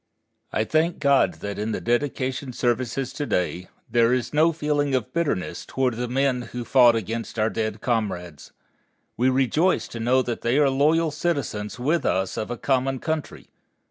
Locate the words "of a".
12.35-12.57